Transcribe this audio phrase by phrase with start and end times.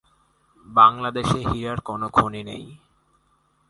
[0.67, 2.65] বাংলাদেশে হীরার কোনো খনি নেই।